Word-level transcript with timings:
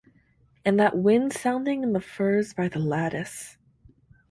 And 0.65 0.79
that 0.79 0.97
wind 0.97 1.31
sounding 1.31 1.83
in 1.83 1.93
the 1.93 2.01
firs 2.01 2.55
by 2.55 2.67
the 2.67 2.79
lattice. 2.79 3.57